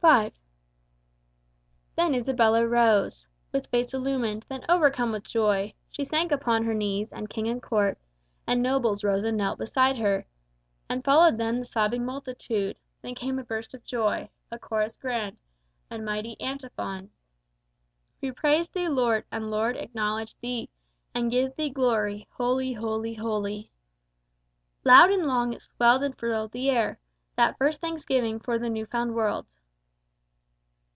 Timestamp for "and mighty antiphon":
15.90-17.10